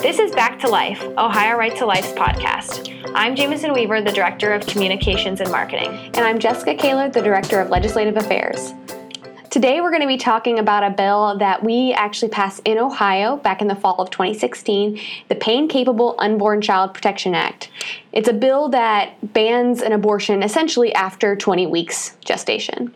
[0.00, 3.12] This is Back to Life, Ohio Right to Life's podcast.
[3.16, 5.90] I'm Jamison Weaver, the Director of Communications and Marketing.
[5.90, 8.74] And I'm Jessica Koehler, the Director of Legislative Affairs.
[9.50, 13.38] Today, we're going to be talking about a bill that we actually passed in Ohio
[13.38, 17.68] back in the fall of 2016 the Pain Capable Unborn Child Protection Act.
[18.12, 22.94] It's a bill that bans an abortion essentially after 20 weeks gestation.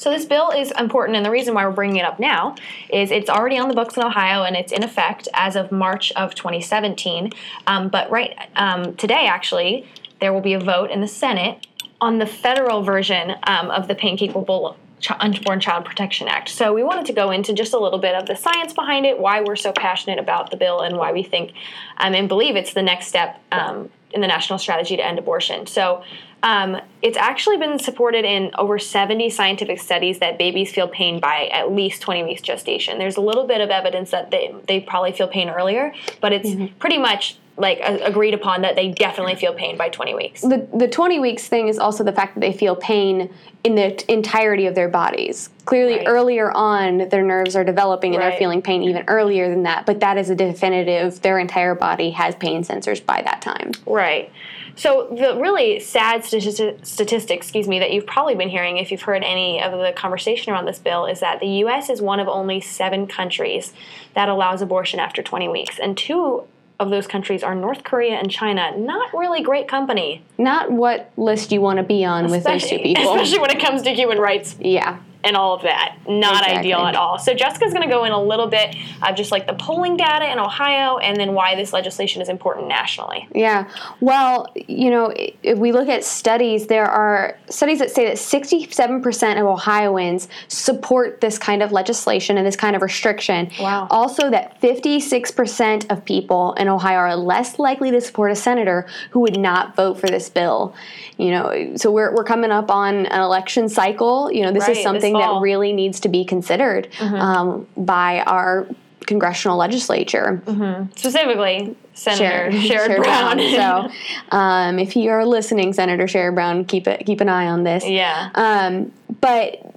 [0.00, 2.56] So this bill is important, and the reason why we're bringing it up now
[2.88, 6.10] is it's already on the books in Ohio and it's in effect as of March
[6.12, 7.30] of 2017.
[7.66, 9.86] Um, but right um, today, actually,
[10.18, 11.66] there will be a vote in the Senate
[12.00, 14.74] on the federal version um, of the Pain Capable
[15.18, 16.48] Unborn Child Protection Act.
[16.48, 19.18] So we wanted to go into just a little bit of the science behind it,
[19.18, 21.52] why we're so passionate about the bill, and why we think
[21.98, 25.66] um, and believe it's the next step um, in the national strategy to end abortion.
[25.66, 26.02] So
[26.42, 31.48] um, it's actually been supported in over 70 scientific studies that babies feel pain by
[31.52, 32.98] at least 20 weeks gestation.
[32.98, 36.48] There's a little bit of evidence that they, they probably feel pain earlier, but it's
[36.48, 36.74] mm-hmm.
[36.78, 40.40] pretty much like agreed upon that they definitely feel pain by 20 weeks.
[40.40, 43.32] The the 20 weeks thing is also the fact that they feel pain
[43.64, 45.50] in the entirety of their bodies.
[45.66, 46.06] Clearly right.
[46.06, 48.30] earlier on their nerves are developing and right.
[48.30, 52.10] they're feeling pain even earlier than that, but that is a definitive their entire body
[52.10, 53.72] has pain sensors by that time.
[53.86, 54.32] Right.
[54.76, 59.02] So the really sad statistic, statistic, excuse me, that you've probably been hearing if you've
[59.02, 61.90] heard any of the conversation around this bill is that the U.S.
[61.90, 63.74] is one of only seven countries
[64.14, 66.44] that allows abortion after 20 weeks, and two
[66.80, 68.76] of those countries are North Korea and China.
[68.76, 70.24] Not really great company.
[70.38, 73.12] Not what list you want to be on especially, with those two people.
[73.12, 74.56] Especially when it comes to human rights.
[74.58, 75.96] Yeah and all of that.
[76.08, 76.58] Not exactly.
[76.58, 77.18] ideal at all.
[77.18, 80.30] So Jessica's going to go in a little bit of just like the polling data
[80.30, 83.28] in Ohio and then why this legislation is important nationally.
[83.34, 83.70] Yeah.
[84.00, 89.40] Well, you know, if we look at studies, there are studies that say that 67%
[89.40, 93.50] of Ohioans support this kind of legislation and this kind of restriction.
[93.60, 93.88] Wow.
[93.90, 99.20] Also that 56% of people in Ohio are less likely to support a senator who
[99.20, 100.74] would not vote for this bill.
[101.18, 104.32] You know, so we're we're coming up on an election cycle.
[104.32, 107.14] You know, this right, is something something that really needs to be considered mm-hmm.
[107.14, 108.66] um, by our
[109.06, 110.42] congressional legislature.
[110.46, 110.92] Mm-hmm.
[110.96, 113.36] Specifically, Senator Sherrod, Sherrod Brown.
[113.36, 113.90] Brown.
[114.30, 117.64] so, um, if you are listening, Senator Sherrod Brown, keep it keep an eye on
[117.64, 117.86] this.
[117.86, 118.30] Yeah.
[118.34, 119.69] Um, but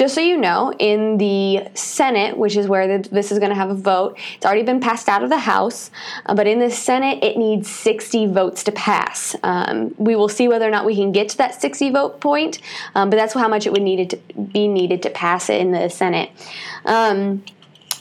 [0.00, 3.54] just so you know, in the Senate, which is where the, this is going to
[3.54, 5.90] have a vote, it's already been passed out of the House,
[6.24, 9.36] uh, but in the Senate, it needs 60 votes to pass.
[9.42, 12.60] Um, we will see whether or not we can get to that 60 vote point,
[12.94, 15.70] um, but that's how much it would need to be needed to pass it in
[15.70, 16.30] the Senate.
[16.86, 17.44] Um,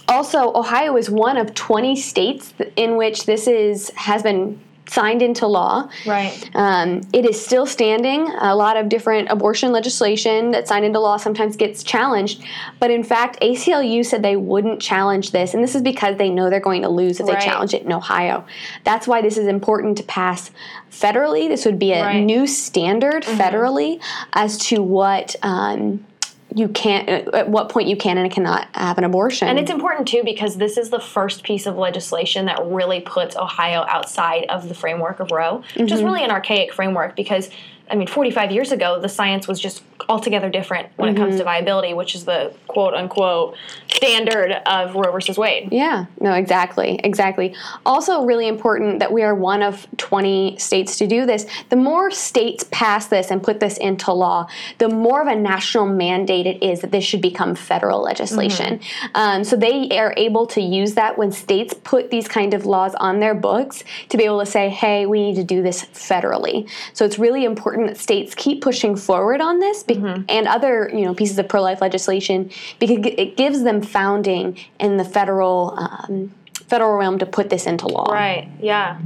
[0.08, 4.58] also, Ohio is one of 20 states in which this is has been
[4.90, 5.90] signed into law.
[6.06, 6.50] Right.
[6.56, 8.28] Um, it is still standing.
[8.40, 12.44] A lot of different abortion legislation that's signed into law sometimes gets challenged.
[12.80, 15.54] But in fact, ACLU said they wouldn't challenge this.
[15.54, 17.40] And this is because they know they're going to lose if right.
[17.40, 18.46] they challenge it in Ohio.
[18.84, 20.52] That's why this is important to pass
[20.92, 21.48] federally.
[21.48, 22.20] This would be a right.
[22.20, 23.40] new standard mm-hmm.
[23.40, 24.02] federally
[24.34, 25.36] as to what.
[25.44, 26.06] Um,
[26.56, 30.08] you can't at what point you can and cannot have an abortion and it's important
[30.08, 34.68] too because this is the first piece of legislation that really puts ohio outside of
[34.68, 35.94] the framework of roe which mm-hmm.
[35.94, 37.50] is really an archaic framework because
[37.92, 41.18] I mean, 45 years ago, the science was just altogether different when mm-hmm.
[41.18, 41.50] it comes to mm-hmm.
[41.50, 43.56] viability, which is the quote unquote
[43.92, 45.70] standard of Roe versus Wade.
[45.72, 47.54] Yeah, no, exactly, exactly.
[47.86, 51.46] Also, really important that we are one of 20 states to do this.
[51.70, 55.88] The more states pass this and put this into law, the more of a national
[55.88, 58.80] mandate it is that this should become federal legislation.
[58.80, 59.08] Mm-hmm.
[59.16, 62.96] Um, so they are able to use that when states put these kind of laws
[62.96, 66.70] on their books to be able to say, hey, we need to do this federally.
[66.94, 70.24] So it's really important that states keep pushing forward on this mm-hmm.
[70.30, 75.06] and other you know pieces of pro-life legislation because it gives them founding in the
[75.06, 76.34] federal um,
[76.68, 78.12] federal realm to put this into law.
[78.12, 78.50] Right.
[78.62, 79.00] Yeah.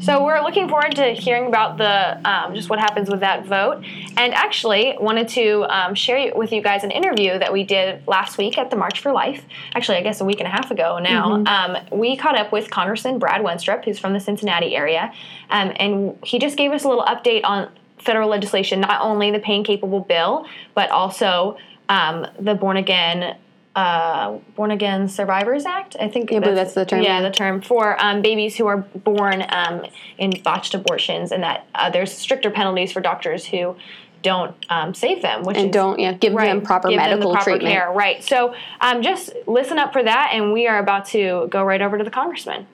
[0.00, 3.84] So we're looking forward to hearing about the um, just what happens with that vote,
[4.16, 8.36] and actually wanted to um, share with you guys an interview that we did last
[8.36, 9.44] week at the March for Life.
[9.74, 11.36] Actually, I guess a week and a half ago now.
[11.36, 11.46] Mm-hmm.
[11.46, 15.12] Um, we caught up with Congressman Brad Wenstrup, who's from the Cincinnati area,
[15.50, 17.70] um, and he just gave us a little update on
[18.04, 21.56] federal legislation, not only the pain capable bill, but also
[21.88, 23.36] um, the born again.
[23.74, 27.62] Uh, born again survivors act i think yeah, that's, that's the term yeah the term
[27.62, 29.86] for um, babies who are born um,
[30.18, 33.74] in botched abortions and that uh, there's stricter penalties for doctors who
[34.22, 37.18] don't um, save them, which and is, don't yeah, give right, them proper give medical
[37.18, 37.74] them the proper treatment.
[37.74, 37.90] Care.
[37.90, 38.24] Right.
[38.24, 41.98] So um, just listen up for that, and we are about to go right over
[41.98, 42.66] to the congressman.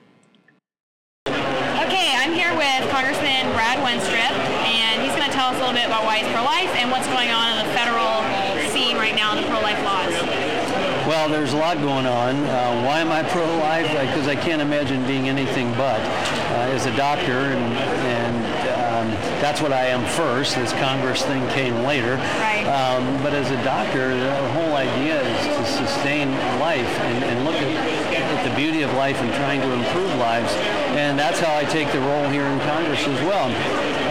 [1.89, 4.37] Okay, I'm here with Congressman Brad Wenstrup
[4.69, 7.07] and he's going to tell us a little bit about why he's pro-life and what's
[7.07, 8.21] going on in the federal
[8.69, 10.13] scene right now in the pro-life laws.
[11.09, 12.45] Well, there's a lot going on.
[12.45, 13.89] Uh, why am I pro-life?
[13.89, 15.99] Because I can't imagine being anything but.
[15.99, 18.37] Uh, as a doctor, and, and
[18.77, 19.09] um,
[19.41, 20.55] that's what I am first.
[20.55, 22.17] This Congress thing came later.
[22.37, 22.65] Right.
[22.69, 27.55] Um, but as a doctor, the whole idea is to sustain life and, and look
[27.55, 27.98] at,
[28.39, 30.53] at the beauty of life and trying to improve lives.
[30.95, 33.49] And that's how I take the role here in Congress as well.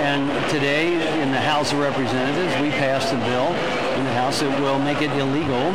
[0.04, 0.92] And today
[1.22, 3.48] in the House of Representatives, we passed a bill
[3.96, 5.72] in the House that will make it illegal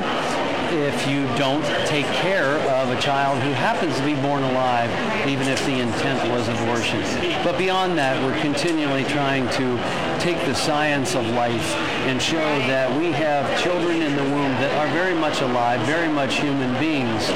[0.74, 4.90] if you don't take care of a child who happens to be born alive,
[5.28, 7.02] even if the intent was abortion.
[7.44, 9.78] But beyond that, we're continually trying to
[10.20, 11.76] take the science of life
[12.08, 16.12] and show that we have children in the womb that are very much alive, very
[16.12, 17.30] much human beings,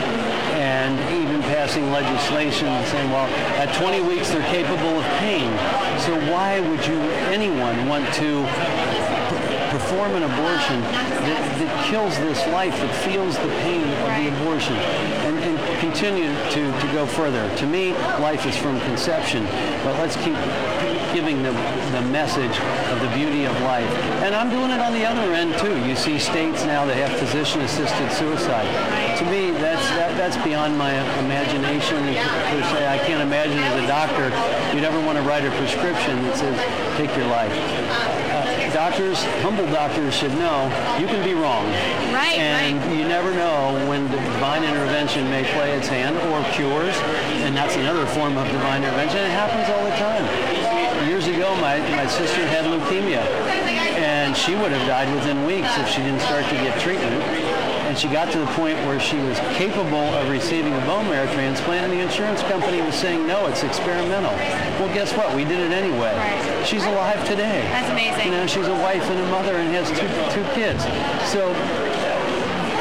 [0.87, 3.27] and even passing legislation saying, well,
[3.59, 5.51] at 20 weeks they're capable of pain.
[5.99, 6.95] So why would you,
[7.27, 8.47] anyone, want to
[9.69, 14.75] perform an abortion that, that kills this life, that feels the pain of the abortion,
[15.27, 17.53] and, and continue to, to go further.
[17.57, 17.91] To me,
[18.23, 19.43] life is from conception,
[19.83, 20.37] but let's keep
[21.13, 21.51] giving the,
[21.91, 22.55] the message
[22.91, 23.89] of the beauty of life.
[24.23, 25.77] And I'm doing it on the other end too.
[25.87, 28.67] You see states now that have physician-assisted suicide.
[29.19, 31.97] To me, that's that, that's beyond my imagination
[32.51, 32.87] per se.
[32.87, 34.29] I can't imagine as a doctor
[34.75, 36.57] you'd ever want to write a prescription that says
[36.97, 37.51] take your life.
[37.51, 40.69] Uh, doctors, humble doctors should know
[40.99, 41.65] you can be wrong.
[42.13, 42.97] Right, And right.
[42.97, 46.95] you never know when divine intervention may play its hand or cures,
[47.45, 49.17] and that's another form of divine intervention.
[49.17, 50.66] It happens all the time.
[51.07, 53.23] Years ago, my, my sister had leukemia,
[53.95, 57.15] and she would have died within weeks if she didn't start to get treatment.
[57.87, 61.31] And she got to the point where she was capable of receiving a bone marrow
[61.31, 64.35] transplant, and the insurance company was saying, no, it's experimental.
[64.83, 65.33] Well, guess what?
[65.33, 66.11] We did it anyway.
[66.11, 66.67] Right.
[66.67, 67.63] She's alive today.
[67.71, 68.25] That's amazing.
[68.25, 70.83] You know, she's a wife and a mother and has two, two kids.
[71.31, 71.55] So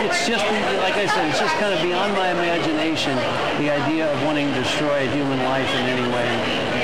[0.02, 0.42] it's just,
[0.82, 3.14] like I said, it's just kind of beyond my imagination,
[3.62, 6.75] the idea of wanting to destroy human life in any way.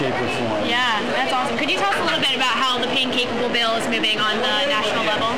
[0.00, 0.64] Shape, or form.
[0.64, 1.58] Yeah, that's awesome.
[1.58, 4.18] Could you tell us a little bit about how the pain capable bill is moving
[4.18, 5.28] on the national level?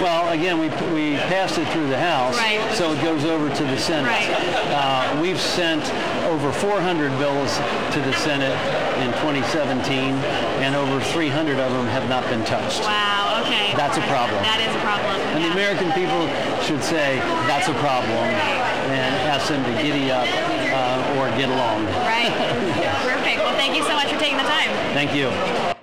[0.00, 2.62] Well, again, we, we passed it through the House, Right.
[2.74, 4.06] so it goes over to the Senate.
[4.06, 4.30] Right.
[4.70, 5.82] Uh, we've sent
[6.30, 7.56] over 400 bills
[7.92, 8.54] to the Senate
[9.02, 10.14] in 2017,
[10.62, 12.82] and over 300 of them have not been touched.
[12.82, 13.74] Wow, okay.
[13.76, 14.42] That's a problem.
[14.42, 15.16] That is a problem.
[15.34, 15.52] And the.
[15.52, 16.26] American people
[16.62, 17.18] should say
[17.50, 18.22] that's a problem
[18.92, 21.86] and ask them to giddy up uh, or get along.
[22.06, 22.30] Right.
[23.02, 23.38] Perfect.
[23.38, 24.70] Well, thank you so much for taking the time.
[24.94, 25.73] Thank you.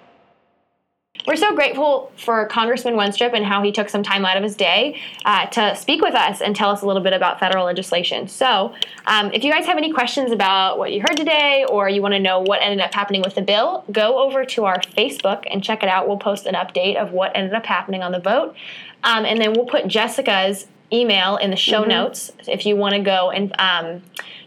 [1.28, 4.56] We're so grateful for Congressman Wenstrup and how he took some time out of his
[4.56, 8.28] day uh, to speak with us and tell us a little bit about federal legislation.
[8.28, 8.74] So,
[9.06, 12.14] um, if you guys have any questions about what you heard today or you want
[12.14, 15.64] to know what ended up happening with the bill, go over to our Facebook and
[15.64, 16.08] check it out.
[16.08, 18.56] We'll post an update of what ended up happening on the vote.
[19.04, 23.00] Um, and then we'll put Jessica's email in the show notes if you want to
[23.00, 24.04] go and um,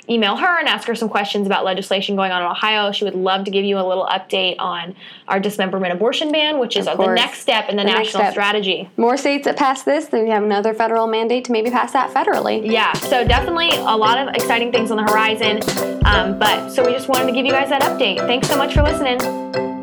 [0.09, 2.93] email her and ask her some questions about legislation going on in Ohio.
[2.93, 4.95] She would love to give you a little update on
[5.29, 8.91] our dismemberment abortion ban, which is the next step in the, The national strategy.
[8.97, 12.11] More states that pass this, then we have another federal mandate to maybe pass that
[12.11, 12.71] federally.
[12.71, 15.61] Yeah, so definitely a lot of exciting things on the horizon.
[16.05, 18.19] Um, but so we just wanted to give you guys that update.
[18.19, 19.74] Thanks so much for listening.